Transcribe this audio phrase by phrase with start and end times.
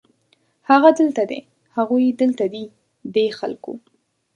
[0.69, 1.41] هغه دلته دی،
[1.75, 2.65] هغوی دلته دي،
[3.13, 3.73] دې خلکو